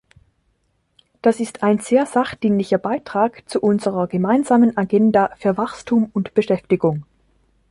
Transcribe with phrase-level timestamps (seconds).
[1.21, 7.05] Das ist ein sehr sachdienlicher Beitrag zu unserer gemeinsamen Agenda für Wachstum und Beschäftigung.